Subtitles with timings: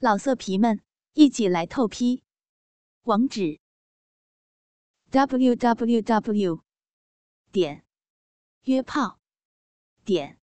[0.00, 0.80] 老色皮们，
[1.14, 2.22] 一起来透批！
[3.02, 3.58] 网址
[5.10, 6.62] ：w w w
[7.50, 7.84] 点
[8.62, 9.18] 约炮
[10.04, 10.38] 点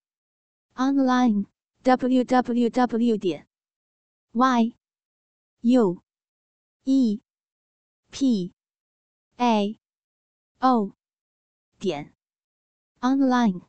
[0.74, 1.46] online
[1.84, 3.48] w w w 点
[4.34, 4.76] y
[5.62, 6.04] u
[6.84, 7.22] e
[8.12, 8.54] p
[9.38, 9.80] a
[10.60, 10.98] o
[11.80, 12.14] 点
[13.00, 13.62] online。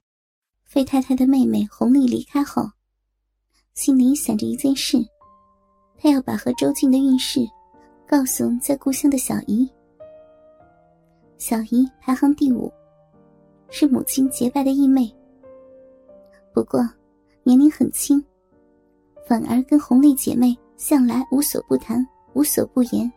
[0.65, 2.73] 费太太的妹妹红丽离开后，
[3.73, 5.16] 心里想着一件事。
[5.99, 7.41] 他要把和周静的运势
[8.07, 9.69] 告诉在故乡的小姨。
[11.39, 12.73] 小姨排行第五，
[13.69, 15.13] 是母亲结拜的义妹。
[16.55, 16.81] 不过
[17.43, 18.25] 年龄很轻，
[19.27, 23.11] 反而跟红丽姐妹向来无所不谈、无所不言。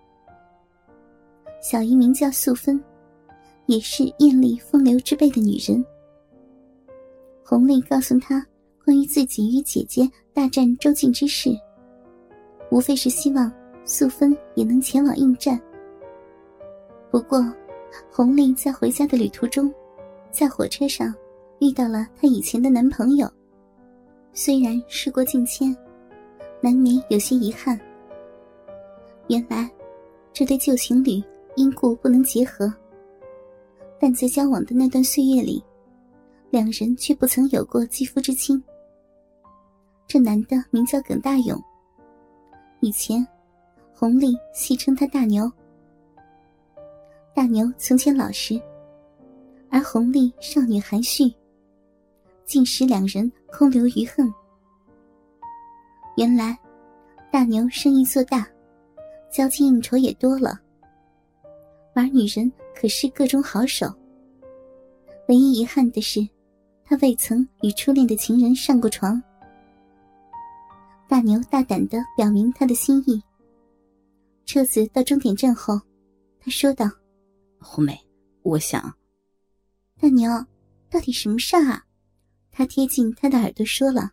[1.62, 2.82] 小姨名叫素芬，
[3.68, 5.84] 也是艳丽风流之辈的女人。
[7.43, 8.46] 红丽告诉她
[8.84, 11.49] 关于自己与姐姐大战周静之事。
[12.72, 13.52] 无非是希望
[13.84, 15.60] 素芬也能前往应战。
[17.12, 17.43] 不过，
[18.12, 19.74] 红丽在回家的旅途中，
[20.32, 21.13] 在火车上
[21.60, 23.27] 遇到了她以前的男朋友。
[24.32, 25.76] 虽然事过境迁，
[26.62, 27.80] 难免有些遗憾。
[29.27, 29.70] 原来，
[30.32, 31.21] 这对旧情侣
[31.55, 32.71] 因故不能结合，
[33.99, 35.63] 但在交往的那段岁月里，
[36.52, 38.63] 两人却不曾有过肌肤之亲。
[40.08, 41.60] 这男的名叫耿大勇。
[42.82, 43.26] 以前，
[43.94, 45.52] 红丽戏称他大牛。
[47.34, 48.60] 大牛从前老实，
[49.70, 51.34] 而红丽少女含蓄，
[52.46, 54.34] 竟使两人空留余恨。
[56.16, 56.58] 原来，
[57.30, 58.48] 大牛生意做大，
[59.30, 60.58] 交际应酬也多了，
[61.93, 63.93] 而女人可是各种好手。
[65.28, 66.25] 唯一遗憾的是，
[66.86, 69.22] 他未曾与初恋的情人上过床。
[71.09, 73.19] 大牛大胆的表明他的心意。
[74.46, 75.81] 车子到终点站后，
[76.40, 76.85] 他说道
[77.59, 78.00] ：“红梅，
[78.44, 78.96] 我想……
[80.00, 80.30] 大牛，
[80.88, 81.84] 到底什么事啊？”
[82.53, 84.12] 他贴近他的耳朵说了。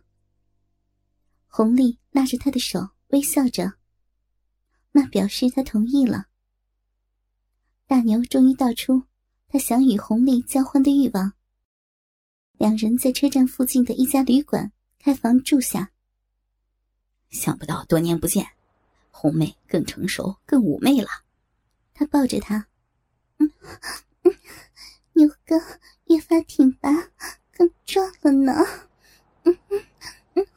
[1.45, 3.73] 红丽拉着他的手，微笑着，
[4.91, 6.25] 那表示他同意了。
[7.85, 9.03] 大牛终于道出
[9.47, 11.31] 他想与红丽交换的欲望。
[12.53, 15.91] 两人在车站附近的一家旅馆开房住下。
[17.29, 18.47] 想不到多年不见，
[19.11, 21.09] 红妹更成熟、更妩媚了。
[21.93, 22.67] 他抱着她，
[23.37, 23.51] 嗯
[24.23, 24.33] 嗯，
[25.13, 25.55] 牛哥
[26.05, 26.89] 越发挺拔，
[27.51, 28.53] 更壮了呢。
[29.43, 29.83] 嗯嗯
[30.35, 30.47] 嗯。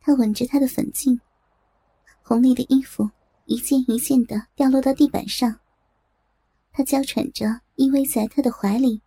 [0.00, 1.20] 他吻着她的粉颈，
[2.22, 3.10] 红丽的衣服
[3.46, 5.60] 一件一件的掉落到地板上。
[6.72, 9.00] 他娇喘着依偎在他的怀里，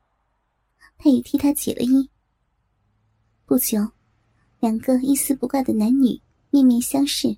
[0.97, 2.09] 他也替他解了衣。
[3.45, 3.91] 不久。
[4.59, 7.33] 两个一丝不挂的男女面面相视，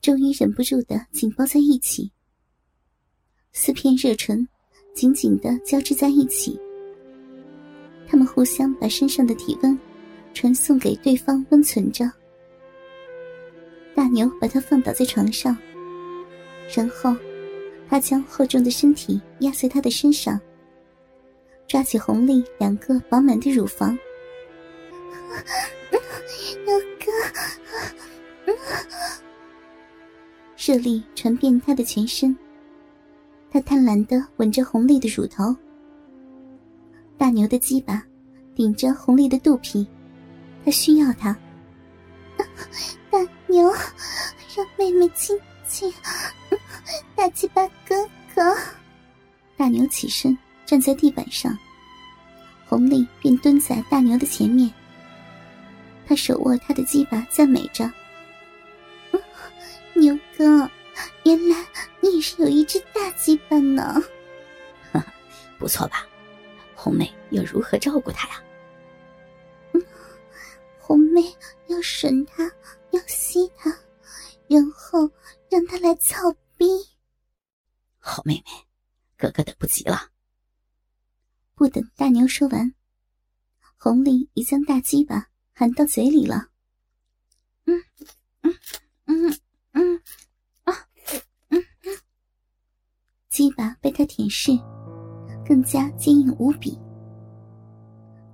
[0.00, 2.10] 终于忍不住的紧抱在一起，
[3.52, 4.46] 四片热唇
[4.92, 6.58] 紧紧的交织在一起。
[8.08, 9.78] 他们互相把身上的体温
[10.32, 12.10] 传送给对方，温存着。
[13.94, 15.56] 大牛把他放倒在床上，
[16.74, 17.16] 然后
[17.88, 20.40] 他将厚重的身体压在他的身上，
[21.68, 23.96] 抓起红丽两个饱满的乳房。
[30.56, 32.36] 热力传遍他的全身。
[33.50, 35.54] 他贪婪的吻着红丽的乳头。
[37.16, 38.02] 大牛的鸡巴
[38.54, 39.86] 顶着红丽的肚皮，
[40.64, 41.36] 他需要他。
[43.10, 43.70] 大牛，
[44.56, 45.92] 让妹妹亲亲。
[47.14, 48.56] 大鸡巴哥哥。
[49.56, 50.36] 大牛起身
[50.66, 51.56] 站在地板上，
[52.66, 54.68] 红丽便蹲在大牛的前面。
[56.06, 57.90] 他手握他的鸡巴，赞美着
[59.94, 60.70] ：“牛哥，
[61.24, 61.66] 原来
[62.00, 64.02] 你也是有一只大鸡巴呢。
[65.58, 66.06] ”“不错吧？
[66.74, 68.42] 红妹要如何照顾他呀
[69.72, 69.82] ？”“嗯
[70.78, 71.22] 红妹
[71.68, 72.44] 要吮他，
[72.90, 73.70] 要吸他，
[74.46, 75.10] 然后
[75.48, 76.66] 让他来操逼。
[77.98, 78.66] ”“好妹妹，
[79.16, 80.10] 哥哥等不及了。”
[81.56, 82.74] 不等大牛说完，
[83.78, 85.28] 红丽已将大鸡巴。
[85.56, 86.48] 含到嘴里了，
[87.66, 87.80] 嗯
[88.42, 88.54] 嗯
[89.06, 89.38] 嗯
[89.70, 89.96] 嗯
[90.64, 90.74] 啊
[91.50, 91.96] 嗯嗯，
[93.30, 94.60] 鸡巴被他舔舐，
[95.46, 96.76] 更加坚硬无比。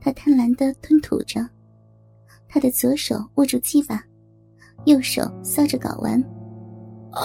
[0.00, 1.46] 他贪婪的吞吐着，
[2.48, 4.02] 他的左手握住鸡巴，
[4.86, 6.18] 右手搔着睾丸。
[7.12, 7.20] 啊！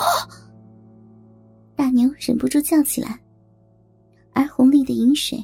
[1.74, 3.18] 大牛忍不住叫起来，
[4.34, 5.42] 而红丽的饮水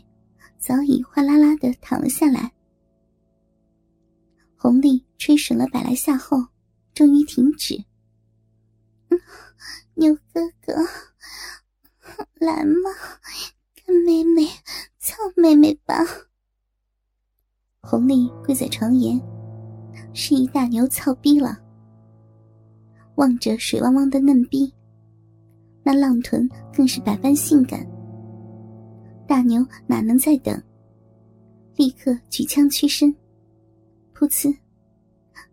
[0.57, 2.51] 早已哗啦啦的淌了下来。
[4.63, 6.37] 红丽吹吮了百来下后，
[6.93, 7.83] 终于停止。
[9.95, 10.75] 牛哥哥，
[12.35, 12.91] 来嘛，
[13.73, 14.45] 干妹妹，
[14.99, 15.95] 操妹妹吧！
[17.81, 19.19] 红丽跪在床沿，
[20.13, 21.59] 示意大牛操逼了。
[23.15, 24.71] 望着水汪汪的嫩逼，
[25.81, 27.83] 那浪臀更是百般性感。
[29.27, 30.61] 大牛哪能再等？
[31.77, 33.11] 立刻举枪屈身，
[34.21, 34.55] 噗呲，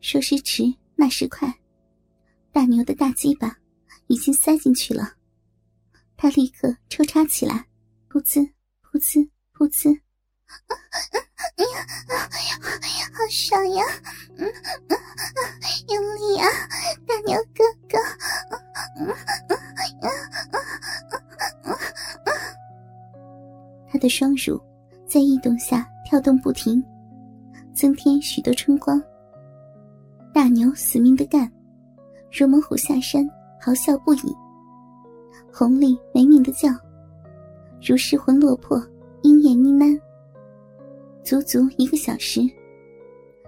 [0.03, 0.63] 说时迟，
[0.95, 1.51] 那时快，
[2.53, 3.57] 大牛的大鸡巴
[4.09, 5.15] 已经塞进去了。
[6.19, 7.67] 他立刻抽插起来，
[8.11, 8.47] 噗呲，
[8.83, 9.99] 噗呲，噗呲。
[11.57, 11.87] 哎呀，
[13.15, 13.83] 好爽呀！
[14.37, 14.99] 嗯嗯嗯
[15.89, 16.45] 用力呀，
[17.07, 17.97] 大牛哥哥！
[19.01, 19.17] 嗯嗯
[19.49, 19.57] 嗯
[20.03, 20.11] 嗯
[20.53, 20.61] 嗯
[21.65, 21.73] 嗯
[22.27, 22.29] 嗯
[23.91, 24.61] 他的双乳
[25.09, 26.85] 在异动下跳动不停，
[27.79, 29.01] 增添许多春光。
[30.35, 31.49] 大牛死命的干，
[32.37, 33.25] 如猛虎下山，
[33.61, 34.35] 嚎笑不已。
[35.53, 36.71] 红丽没命的叫，
[37.81, 38.85] 如失魂落魄，
[39.23, 40.01] 鹰眼呢喃。
[41.23, 42.41] 足足一个小时，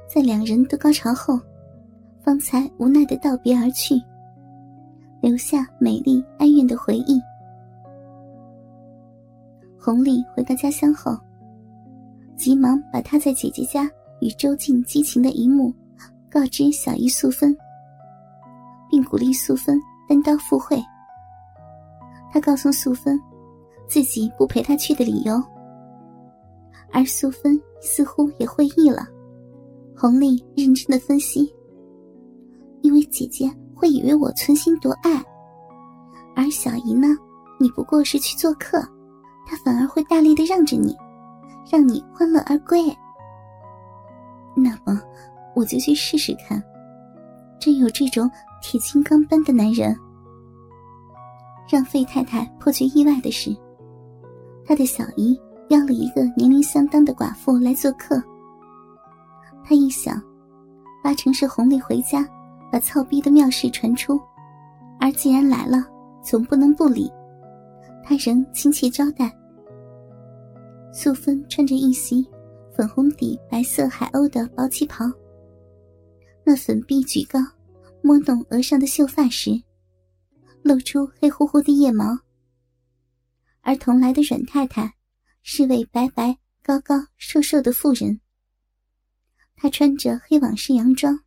[0.07, 1.37] 在两人都高潮后，
[2.23, 4.01] 方才无奈的道别而去，
[5.21, 7.21] 留下美丽哀怨的回忆。
[9.77, 11.19] 红丽回到家乡后，
[12.37, 15.73] 急忙把她在姐姐家与周静激情的一幕
[16.31, 17.57] 告知小姨素芬，
[18.91, 20.83] 并鼓励素芬单刀赴会。
[22.33, 23.21] 他告诉素芬，
[23.89, 25.43] 自己不陪她去的理由。
[26.93, 29.07] 而素芬似乎也会意了，
[29.97, 31.53] 红丽认真的分析
[32.83, 35.25] ：“因为姐姐会以为我存心夺爱，
[36.37, 37.09] 而小姨呢，
[37.59, 38.81] 你不过是去做客，
[39.47, 40.97] 她反而会大力的让着你，
[41.71, 42.85] 让你欢乐而归。
[44.57, 45.01] 那么，
[45.55, 46.63] 我就去试试看，
[47.59, 48.31] 真有这种
[48.61, 49.97] 铁金刚般的男人。”
[51.69, 53.57] 让费太太颇觉意外的是，
[54.65, 55.41] 她的小姨。
[55.71, 58.21] 邀了一个年龄相当的寡妇来做客。
[59.63, 60.21] 他一想，
[61.01, 62.29] 八成是红丽回家
[62.73, 64.21] 把操逼的妙事传出，
[64.99, 65.87] 而既然来了，
[66.25, 67.09] 总不能不理。
[68.03, 69.31] 他仍亲切招待。
[70.93, 72.29] 素芬穿着一袭
[72.81, 75.05] 粉红底白色海鸥的薄旗袍，
[76.47, 77.39] 那粉臂举高，
[78.03, 79.63] 摸动额上的秀发时，
[80.63, 82.19] 露出黑乎乎的腋毛。
[83.61, 84.95] 而同来的阮太太。
[85.43, 88.19] 是位白白、高高、瘦瘦的妇人。
[89.57, 91.21] 她穿着黑网式洋装，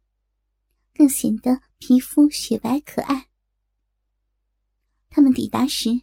[0.95, 3.27] 更显得皮肤雪白可爱。
[5.07, 6.01] 他们抵达时，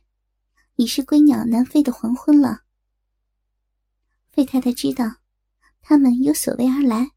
[0.76, 2.62] 已是归鸟南飞的黄昏了。
[4.30, 5.16] 费太太知道
[5.82, 7.10] 他们有所为而来，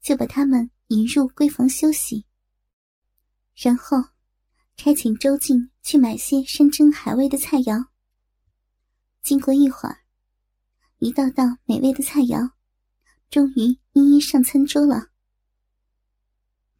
[0.00, 2.26] 就把他们引入闺房休息，
[3.54, 3.96] 然后
[4.76, 7.86] 差遣周静去买些山珍海味的菜肴。
[9.22, 9.98] 经过一会儿，
[10.98, 12.50] 一道道美味的菜肴，
[13.30, 15.10] 终于一一上餐桌了。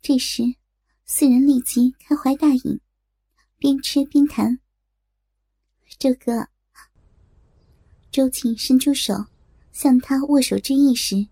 [0.01, 0.43] 这时，
[1.05, 2.81] 四人立即开怀大饮，
[3.57, 4.59] 边吃边谈。
[5.99, 6.49] 周哥，
[8.11, 9.27] 周静伸出手
[9.73, 11.27] 向他握手致意时，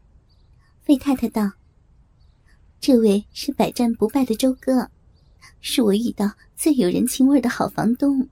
[0.88, 1.52] 魏太太道
[2.80, 4.90] ：“这位是百战不败的周哥，
[5.60, 8.28] 是我遇到最有人情味的好房东。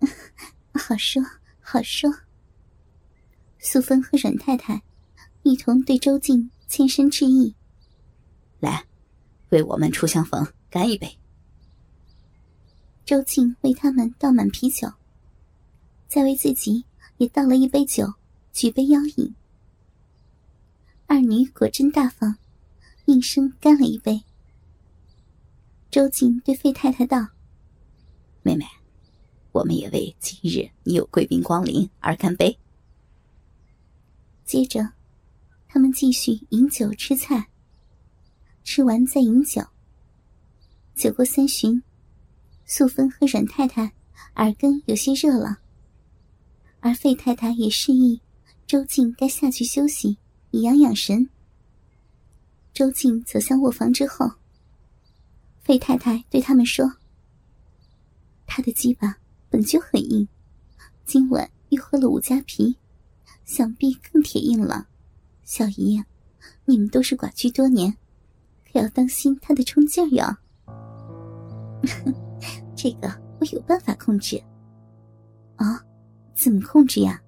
[0.74, 1.22] 好说。”
[1.60, 2.10] 好说。
[3.58, 4.82] 素芬和阮太太
[5.42, 7.54] 一同对周静欠身致意。
[8.58, 8.86] 来，
[9.50, 11.18] 为我们初相逢干一杯。
[13.04, 14.90] 周静为他们倒满啤酒，
[16.08, 16.86] 再为自己
[17.18, 18.14] 也倒了一杯酒，
[18.54, 19.34] 举杯邀饮。
[21.28, 22.38] 女果真大方，
[23.04, 24.24] 应声干了一杯。
[25.90, 27.28] 周静对费太太道
[28.42, 28.64] ：“妹妹。”
[29.52, 32.58] 我们也为今日你有贵宾光临而干杯。
[34.46, 34.92] 接着，
[35.66, 37.48] 他们继续饮酒吃菜，
[38.64, 39.62] 吃完再饮酒。
[40.94, 41.82] 酒过三巡，
[42.64, 43.92] 素芬和阮太太
[44.36, 45.58] 耳根有些热了，
[46.80, 48.22] 而费太太也示意
[48.66, 50.18] 周静该下去休息，
[50.50, 51.28] 以养养神。
[52.72, 54.30] 周静走向卧房之后，
[55.60, 56.94] 费太太对他们说
[58.46, 59.16] ：“他的鸡巴。”
[59.50, 60.28] 本就很硬，
[61.06, 62.76] 今晚又喝了五加皮，
[63.46, 64.86] 想必更铁硬了。
[65.42, 66.04] 小姨，
[66.66, 67.96] 你们都是寡居多年，
[68.70, 70.36] 可要当心他的冲劲儿哟。
[72.76, 73.08] 这个
[73.40, 74.36] 我有办法控制。
[75.56, 75.82] 啊，
[76.34, 77.18] 怎么控制呀？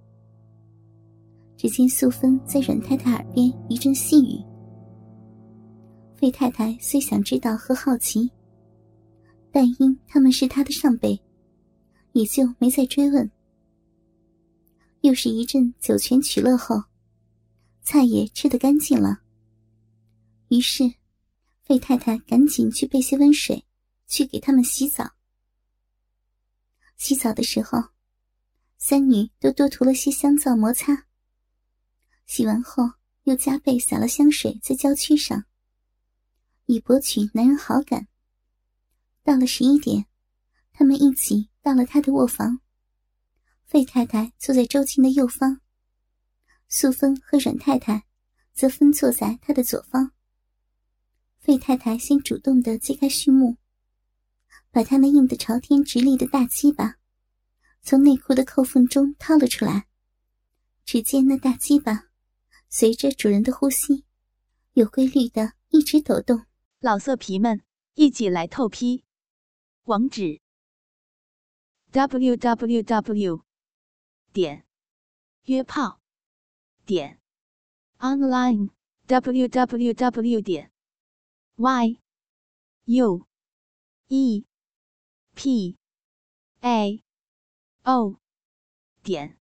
[1.60, 4.42] 只见素芬在阮太太耳边一阵细语。
[6.16, 8.30] 费太太虽想知道和好奇，
[9.52, 11.20] 但因他们是他的上辈，
[12.12, 13.30] 也就没再追问。
[15.02, 16.82] 又是一阵酒泉取乐后，
[17.82, 19.20] 菜也吃得干净了。
[20.48, 20.90] 于是，
[21.62, 23.62] 费太太赶紧去备些温水，
[24.06, 25.10] 去给他们洗澡。
[26.96, 27.78] 洗澡的时候，
[28.78, 31.04] 三女都多涂了些香皂摩擦。
[32.30, 32.92] 洗完后，
[33.24, 35.46] 又加倍洒了香水在娇躯上，
[36.66, 38.06] 以博取男人好感。
[39.24, 40.06] 到了十一点，
[40.72, 42.60] 他们一起到了他的卧房。
[43.64, 45.60] 费太太坐在周静的右方，
[46.68, 48.04] 素芬和阮太太
[48.52, 50.12] 则分坐在他的左方。
[51.40, 53.56] 费太太先主动的揭开序幕，
[54.70, 56.94] 把她那硬得朝天直立的大鸡巴
[57.82, 59.88] 从内裤的扣缝中掏了出来。
[60.84, 62.09] 只见那大鸡巴
[62.72, 64.04] 随着主人的呼吸，
[64.74, 66.46] 有规律的一直抖动。
[66.78, 69.02] 老色皮们，一起来透批！
[69.86, 70.40] 网址
[71.90, 73.44] ：w w w.
[74.32, 74.64] 点
[75.46, 76.00] 约炮
[76.86, 77.20] 点
[77.98, 78.70] online
[79.06, 80.40] w w w.
[80.40, 80.70] 点
[81.56, 82.00] y
[82.84, 83.26] u
[84.06, 84.46] e
[85.34, 85.76] p
[86.60, 87.02] a
[87.82, 88.20] o
[89.02, 89.36] 点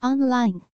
[0.00, 0.75] online。